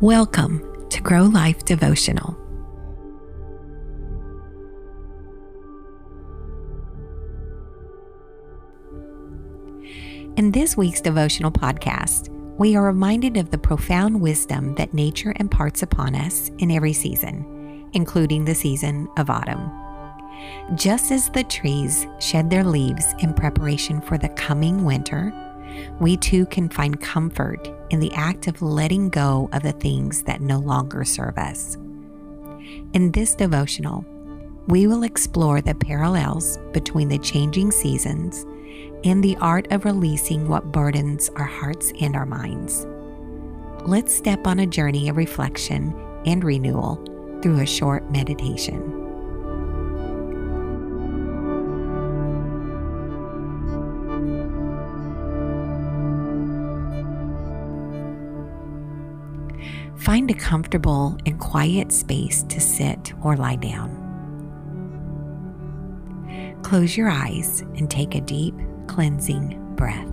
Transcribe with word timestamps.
Welcome 0.00 0.88
to 0.90 1.00
Grow 1.00 1.22
Life 1.22 1.64
Devotional. 1.64 2.36
In 10.36 10.50
this 10.50 10.76
week's 10.76 11.00
devotional 11.00 11.52
podcast, 11.52 12.28
we 12.58 12.74
are 12.74 12.82
reminded 12.82 13.36
of 13.36 13.52
the 13.52 13.56
profound 13.56 14.20
wisdom 14.20 14.74
that 14.74 14.94
nature 14.94 15.32
imparts 15.38 15.84
upon 15.84 16.16
us 16.16 16.50
in 16.58 16.72
every 16.72 16.92
season, 16.92 17.88
including 17.92 18.44
the 18.44 18.54
season 18.54 19.08
of 19.16 19.30
autumn. 19.30 19.70
Just 20.74 21.12
as 21.12 21.30
the 21.30 21.44
trees 21.44 22.08
shed 22.18 22.50
their 22.50 22.64
leaves 22.64 23.14
in 23.20 23.32
preparation 23.32 24.00
for 24.00 24.18
the 24.18 24.28
coming 24.30 24.84
winter, 24.84 25.32
we 26.00 26.16
too 26.16 26.46
can 26.46 26.68
find 26.68 27.00
comfort 27.00 27.70
in 27.90 28.00
the 28.00 28.12
act 28.12 28.46
of 28.46 28.62
letting 28.62 29.08
go 29.08 29.48
of 29.52 29.62
the 29.62 29.72
things 29.72 30.22
that 30.24 30.40
no 30.40 30.58
longer 30.58 31.04
serve 31.04 31.38
us. 31.38 31.76
In 32.94 33.12
this 33.12 33.34
devotional, 33.34 34.04
we 34.66 34.86
will 34.86 35.02
explore 35.02 35.60
the 35.60 35.74
parallels 35.74 36.58
between 36.72 37.08
the 37.08 37.18
changing 37.18 37.70
seasons 37.70 38.46
and 39.04 39.22
the 39.22 39.36
art 39.36 39.70
of 39.70 39.84
releasing 39.84 40.48
what 40.48 40.72
burdens 40.72 41.28
our 41.36 41.44
hearts 41.44 41.92
and 42.00 42.16
our 42.16 42.26
minds. 42.26 42.86
Let's 43.86 44.14
step 44.14 44.46
on 44.46 44.60
a 44.60 44.66
journey 44.66 45.10
of 45.10 45.18
reflection 45.18 45.94
and 46.24 46.42
renewal 46.42 46.96
through 47.42 47.60
a 47.60 47.66
short 47.66 48.10
meditation. 48.10 49.03
Find 60.04 60.30
a 60.30 60.34
comfortable 60.34 61.16
and 61.24 61.40
quiet 61.40 61.90
space 61.90 62.42
to 62.50 62.60
sit 62.60 63.14
or 63.22 63.38
lie 63.38 63.56
down. 63.56 64.02
Close 66.62 66.94
your 66.94 67.08
eyes 67.08 67.62
and 67.78 67.90
take 67.90 68.14
a 68.14 68.20
deep, 68.20 68.54
cleansing 68.86 69.58
breath. 69.76 70.10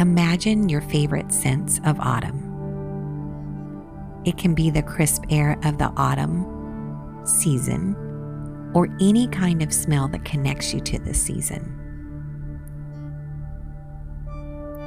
Imagine 0.00 0.68
your 0.68 0.80
favorite 0.80 1.30
scents 1.30 1.78
of 1.84 2.00
autumn. 2.00 2.48
It 4.24 4.36
can 4.36 4.52
be 4.52 4.68
the 4.68 4.82
crisp 4.82 5.22
air 5.30 5.56
of 5.62 5.78
the 5.78 5.92
autumn 5.96 6.44
season 7.24 7.94
or 8.74 8.88
any 9.00 9.28
kind 9.28 9.62
of 9.62 9.72
smell 9.72 10.08
that 10.08 10.24
connects 10.24 10.74
you 10.74 10.80
to 10.80 10.98
the 10.98 11.14
season. 11.14 11.79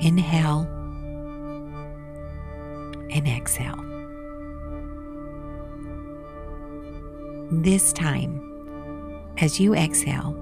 Inhale 0.01 0.67
and 3.11 3.27
exhale. 3.27 3.77
This 7.51 7.93
time, 7.93 8.41
as 9.37 9.59
you 9.59 9.75
exhale, 9.75 10.35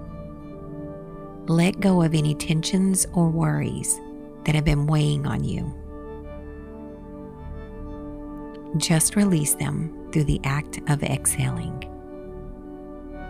let 1.47 1.79
go 1.79 2.01
of 2.01 2.13
any 2.13 2.33
tensions 2.35 3.05
or 3.13 3.29
worries 3.29 3.99
that 4.45 4.55
have 4.55 4.63
been 4.63 4.87
weighing 4.87 5.25
on 5.25 5.43
you. 5.43 5.73
Just 8.77 9.17
release 9.17 9.55
them 9.55 10.07
through 10.13 10.23
the 10.23 10.39
act 10.45 10.79
of 10.87 11.03
exhaling, 11.03 11.83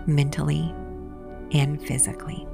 mentally 0.05 0.71
and 1.51 1.81
physically. 1.81 2.47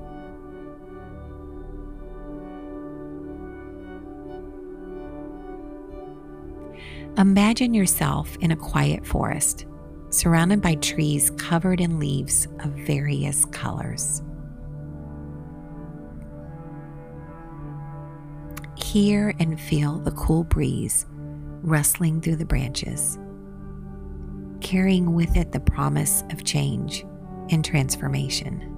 Imagine 7.17 7.73
yourself 7.73 8.37
in 8.41 8.51
a 8.51 8.55
quiet 8.55 9.03
forest, 9.03 9.65
surrounded 10.11 10.61
by 10.61 10.75
trees 10.75 11.31
covered 11.31 11.81
in 11.81 11.99
leaves 11.99 12.45
of 12.59 12.69
various 12.73 13.43
colors. 13.45 14.21
Hear 18.75 19.33
and 19.39 19.59
feel 19.59 19.97
the 19.97 20.11
cool 20.11 20.43
breeze 20.43 21.07
rustling 21.63 22.21
through 22.21 22.35
the 22.35 22.45
branches, 22.45 23.17
carrying 24.61 25.15
with 25.15 25.35
it 25.35 25.51
the 25.51 25.59
promise 25.59 26.23
of 26.29 26.43
change 26.43 27.03
and 27.49 27.65
transformation. 27.65 28.76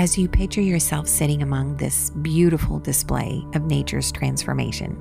As 0.00 0.16
you 0.16 0.26
picture 0.26 0.62
yourself 0.62 1.06
sitting 1.06 1.42
among 1.42 1.76
this 1.76 2.08
beautiful 2.22 2.78
display 2.78 3.44
of 3.54 3.66
nature's 3.66 4.10
transformation. 4.10 4.96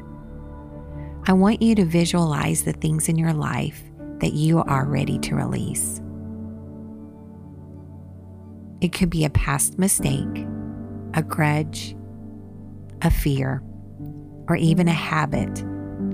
I 1.26 1.32
want 1.32 1.62
you 1.62 1.74
to 1.76 1.86
visualize 1.86 2.66
the 2.66 2.74
things 2.74 3.08
in 3.08 3.18
your 3.18 3.32
life 3.32 3.82
that 4.18 4.34
you 4.34 4.60
are 4.60 4.84
ready 4.84 5.18
to 5.20 5.36
release. 5.36 6.02
It 8.82 8.92
could 8.92 9.10
be 9.10 9.24
a 9.24 9.30
past 9.30 9.80
mistake, 9.80 10.46
a 11.14 11.24
grudge, 11.24 11.96
a 13.02 13.10
fear, 13.10 13.64
or 14.50 14.58
even 14.58 14.90
a 14.90 14.92
habit 14.92 15.64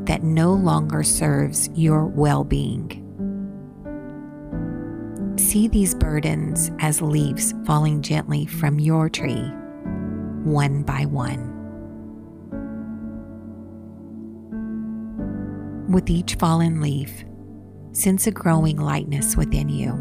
that 0.06 0.22
no 0.22 0.53
longer 0.53 1.02
serves 1.02 1.69
your 1.73 2.06
well 2.06 2.44
being 2.44 3.02
see 5.55 5.69
these 5.69 5.95
burdens 5.95 6.69
as 6.79 7.01
leaves 7.01 7.53
falling 7.66 8.01
gently 8.01 8.45
from 8.45 8.77
your 8.77 9.07
tree, 9.07 9.49
one 10.43 10.83
by 10.83 11.05
one. 11.05 11.39
With 15.89 16.09
each 16.09 16.35
fallen 16.35 16.81
leaf, 16.81 17.23
sense 17.93 18.27
a 18.27 18.31
growing 18.31 18.75
lightness 18.75 19.38
within 19.38 19.69
you. 19.69 19.91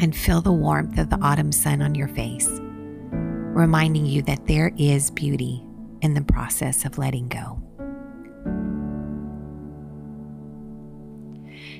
And 0.00 0.16
feel 0.16 0.40
the 0.40 0.52
warmth 0.52 0.98
of 0.98 1.08
the 1.08 1.20
autumn 1.22 1.52
sun 1.52 1.82
on 1.82 1.94
your 1.94 2.08
face, 2.08 2.48
reminding 2.50 4.06
you 4.06 4.22
that 4.22 4.48
there 4.48 4.72
is 4.76 5.12
beauty 5.12 5.64
in 6.00 6.14
the 6.14 6.22
process 6.22 6.84
of 6.84 6.98
letting 6.98 7.28
go. 7.28 7.62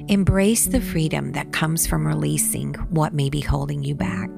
Embrace 0.08 0.66
the 0.66 0.80
freedom 0.80 1.30
that 1.30 1.52
comes 1.52 1.86
from 1.86 2.04
releasing 2.04 2.74
what 2.90 3.14
may 3.14 3.30
be 3.30 3.40
holding 3.40 3.84
you 3.84 3.94
back, 3.94 4.30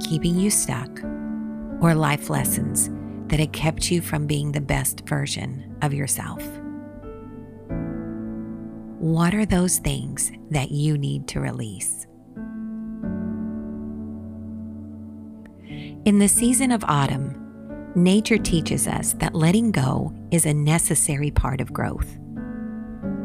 keeping 0.00 0.36
you 0.36 0.50
stuck, 0.50 0.90
or 1.80 1.94
life 1.94 2.28
lessons 2.28 2.90
that 3.28 3.38
had 3.38 3.52
kept 3.52 3.88
you 3.88 4.00
from 4.00 4.26
being 4.26 4.50
the 4.50 4.60
best 4.60 5.06
version 5.08 5.76
of 5.80 5.94
yourself. 5.94 6.42
What 8.98 9.32
are 9.32 9.46
those 9.46 9.78
things 9.78 10.32
that 10.50 10.72
you 10.72 10.98
need 10.98 11.28
to 11.28 11.40
release? 11.40 12.08
In 16.04 16.18
the 16.18 16.28
season 16.28 16.72
of 16.72 16.82
autumn, 16.84 17.92
nature 17.94 18.38
teaches 18.38 18.88
us 18.88 19.12
that 19.14 19.36
letting 19.36 19.70
go 19.70 20.12
is 20.32 20.46
a 20.46 20.54
necessary 20.54 21.30
part 21.30 21.60
of 21.60 21.72
growth. 21.72 22.18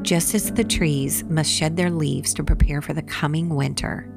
Just 0.01 0.33
as 0.33 0.51
the 0.51 0.63
trees 0.63 1.23
must 1.25 1.51
shed 1.51 1.77
their 1.77 1.91
leaves 1.91 2.33
to 2.33 2.43
prepare 2.43 2.81
for 2.81 2.93
the 2.93 3.03
coming 3.03 3.49
winter, 3.49 4.11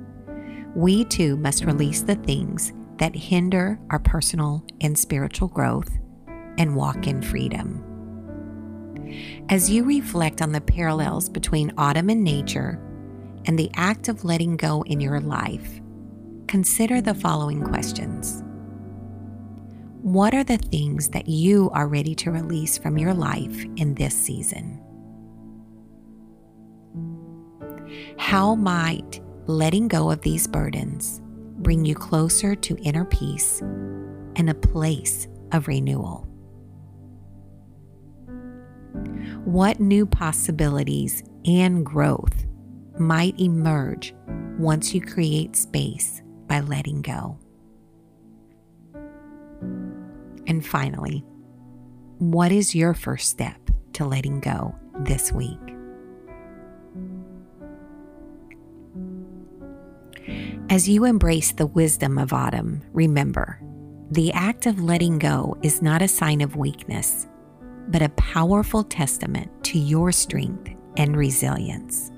we 0.75 1.05
too 1.05 1.37
must 1.37 1.65
release 1.65 2.03
the 2.03 2.17
things 2.17 2.73
that 2.99 3.15
hinder 3.15 3.79
our 3.91 3.99
personal 3.99 4.65
and 4.81 4.99
spiritual 4.99 5.49
growth 5.49 5.91
and 6.59 6.75
walk 6.75 7.07
in 7.07 7.21
freedom. 7.21 7.85
As 9.51 9.71
you 9.71 9.85
reflect 9.85 10.41
on 10.41 10.53
the 10.53 10.61
parallels 10.61 11.29
between 11.29 11.75
autumn 11.77 12.09
and 12.09 12.25
nature 12.25 12.81
and 13.45 13.59
the 13.59 13.71
act 13.75 14.09
of 14.09 14.25
letting 14.25 14.57
go 14.57 14.83
in 14.83 15.01
your 15.01 15.21
life, 15.21 15.81
consider 16.49 17.01
the 17.01 17.15
following 17.15 17.63
questions. 17.63 18.43
What 20.01 20.35
are 20.35 20.45
the 20.45 20.59
things 20.59 21.11
that 21.11 21.29
you 21.29 21.71
are 21.71 21.89
ready 21.89 22.15
to 22.17 22.31
release 22.31 22.79
from 22.79 22.99
your 22.99 23.15
life 23.15 23.65
in 23.77 23.95
this 23.95 24.15
season? 24.15 24.84
How 28.19 28.55
might 28.55 29.21
letting 29.47 29.89
go 29.89 30.11
of 30.11 30.23
these 30.23 30.47
burdens 30.47 31.21
bring 31.59 31.85
you 31.85 31.95
closer 31.95 32.55
to 32.55 32.77
inner 32.79 33.05
peace 33.05 33.61
and 34.37 34.51
a 34.51 34.55
place 34.55 35.29
of 35.53 35.69
renewal? 35.69 36.29
What 39.45 39.81
new 39.81 40.07
possibilities 40.07 41.23
and 41.45 41.85
growth 41.85 42.47
might 42.99 43.39
emerge 43.39 44.15
once 44.59 44.95
you 44.95 45.01
create 45.01 45.57
space 45.57 46.23
by 46.47 46.61
letting 46.61 47.03
go? 47.03 47.39
And 50.47 50.65
finally, 50.65 51.25
what 52.19 52.53
is 52.53 52.75
your 52.75 52.95
first 52.95 53.31
step 53.31 53.59
to 53.95 54.05
letting 54.05 54.41
go 54.41 54.75
this 55.01 55.33
week? 55.33 55.64
As 60.71 60.89
you 60.89 61.05
embrace 61.05 61.53
the 61.53 61.67
wisdom 61.67 62.19
of 62.19 62.33
autumn, 62.33 62.83
remember 62.93 63.61
the 64.11 64.33
act 64.33 64.67
of 64.67 64.83
letting 64.83 65.19
go 65.19 65.57
is 65.63 65.83
not 65.83 66.03
a 66.03 66.09
sign 66.09 66.41
of 66.41 66.57
weakness, 66.57 67.27
but 67.89 68.03
a 68.03 68.11
powerful 68.11 68.85
testament 68.85 69.51
to 69.65 69.79
your 69.79 70.13
strength 70.13 70.71
and 70.97 71.17
resilience. 71.17 72.11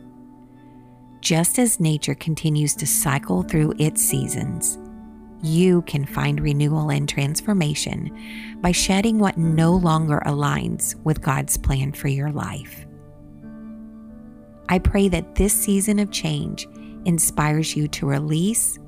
Just 1.20 1.58
as 1.58 1.80
nature 1.80 2.14
continues 2.14 2.74
to 2.76 2.86
cycle 2.86 3.42
through 3.42 3.74
its 3.78 4.02
seasons, 4.02 4.78
you 5.42 5.82
can 5.82 6.04
find 6.04 6.40
renewal 6.40 6.90
and 6.90 7.08
transformation 7.08 8.10
by 8.60 8.72
shedding 8.72 9.18
what 9.18 9.36
no 9.36 9.72
longer 9.72 10.22
aligns 10.26 10.94
with 11.04 11.22
God's 11.22 11.56
plan 11.56 11.92
for 11.92 12.08
your 12.08 12.30
life. 12.30 12.86
I 14.68 14.78
pray 14.78 15.08
that 15.08 15.36
this 15.36 15.52
season 15.52 15.98
of 15.98 16.10
change 16.10 16.66
inspires 17.06 17.74
you 17.74 17.88
to 17.88 18.06
release, 18.06 18.78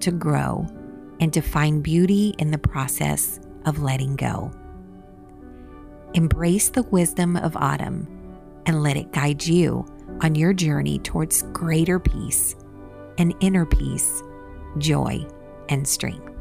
to 0.00 0.12
grow, 0.12 0.66
and 1.20 1.32
to 1.32 1.40
find 1.40 1.82
beauty 1.82 2.34
in 2.38 2.50
the 2.50 2.58
process 2.58 3.40
of 3.64 3.82
letting 3.82 4.16
go. 4.16 4.52
Embrace 6.14 6.68
the 6.68 6.82
wisdom 6.84 7.36
of 7.36 7.56
autumn 7.56 8.06
and 8.66 8.82
let 8.82 8.96
it 8.96 9.12
guide 9.12 9.44
you 9.44 9.84
on 10.20 10.34
your 10.34 10.52
journey 10.52 10.98
towards 10.98 11.42
greater 11.52 11.98
peace 11.98 12.54
and 13.18 13.34
inner 13.40 13.66
peace, 13.66 14.22
joy, 14.78 15.26
and 15.68 15.86
strength. 15.86 16.31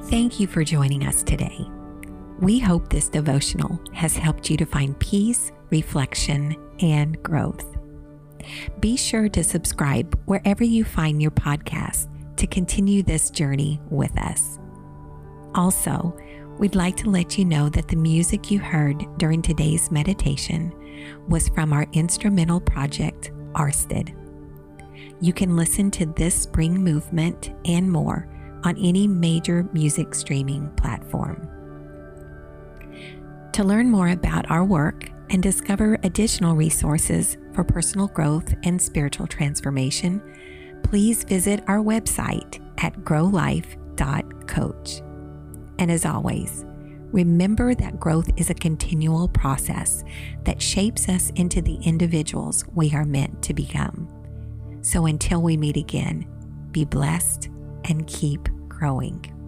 Thank 0.00 0.40
you 0.40 0.46
for 0.46 0.64
joining 0.64 1.06
us 1.06 1.22
today. 1.22 1.66
We 2.40 2.58
hope 2.58 2.88
this 2.88 3.08
devotional 3.08 3.80
has 3.92 4.16
helped 4.16 4.50
you 4.50 4.56
to 4.56 4.66
find 4.66 4.98
peace, 4.98 5.52
reflection, 5.70 6.56
and 6.80 7.22
growth. 7.22 7.76
Be 8.80 8.96
sure 8.96 9.28
to 9.28 9.44
subscribe 9.44 10.18
wherever 10.24 10.64
you 10.64 10.84
find 10.84 11.22
your 11.22 11.30
podcast 11.30 12.08
to 12.36 12.46
continue 12.46 13.02
this 13.02 13.30
journey 13.30 13.80
with 13.90 14.18
us. 14.20 14.58
Also, 15.54 16.16
we'd 16.58 16.74
like 16.74 16.96
to 16.96 17.10
let 17.10 17.38
you 17.38 17.44
know 17.44 17.68
that 17.68 17.88
the 17.88 17.96
music 17.96 18.50
you 18.50 18.58
heard 18.58 19.06
during 19.18 19.40
today's 19.40 19.90
meditation 19.90 20.72
was 21.28 21.48
from 21.50 21.72
our 21.72 21.86
instrumental 21.92 22.60
project, 22.60 23.30
Arsted. 23.52 24.16
You 25.20 25.32
can 25.32 25.56
listen 25.56 25.90
to 25.92 26.06
this 26.06 26.34
spring 26.34 26.82
movement 26.82 27.52
and 27.64 27.90
more 27.90 28.28
on 28.64 28.76
any 28.78 29.06
major 29.06 29.68
music 29.72 30.14
streaming 30.14 30.70
platform. 30.76 31.48
To 33.52 33.64
learn 33.64 33.90
more 33.90 34.08
about 34.08 34.50
our 34.50 34.64
work 34.64 35.10
and 35.30 35.42
discover 35.42 35.98
additional 36.02 36.56
resources 36.56 37.36
for 37.52 37.64
personal 37.64 38.08
growth 38.08 38.54
and 38.64 38.80
spiritual 38.80 39.26
transformation, 39.26 40.22
please 40.82 41.24
visit 41.24 41.62
our 41.68 41.78
website 41.78 42.60
at 42.82 42.94
growlife.coach. 43.00 45.02
And 45.78 45.90
as 45.90 46.06
always, 46.06 46.64
remember 47.12 47.74
that 47.74 48.00
growth 48.00 48.30
is 48.36 48.50
a 48.50 48.54
continual 48.54 49.28
process 49.28 50.02
that 50.44 50.62
shapes 50.62 51.08
us 51.08 51.30
into 51.30 51.60
the 51.60 51.76
individuals 51.76 52.64
we 52.74 52.94
are 52.94 53.04
meant 53.04 53.42
to 53.42 53.54
become. 53.54 54.08
So 54.80 55.06
until 55.06 55.42
we 55.42 55.56
meet 55.56 55.76
again, 55.76 56.26
be 56.72 56.84
blessed 56.84 57.48
and 57.84 58.06
keep 58.06 58.48
growing. 58.82 59.41